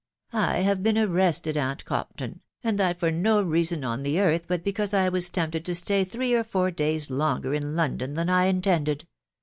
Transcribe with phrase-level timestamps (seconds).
[0.33, 4.63] I have been arrested, aunt Compton, and that for no reason on the earth but
[4.63, 8.45] because I was tempted to stay three or four days longer in London than I
[8.45, 9.07] intended.